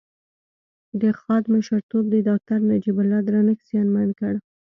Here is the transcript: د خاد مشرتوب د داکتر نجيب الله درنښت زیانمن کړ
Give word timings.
د 1.01 1.03
خاد 1.19 1.43
مشرتوب 1.53 2.03
د 2.09 2.15
داکتر 2.29 2.59
نجيب 2.71 2.97
الله 3.03 3.19
درنښت 3.27 3.63
زیانمن 3.69 4.09
کړ 4.19 4.33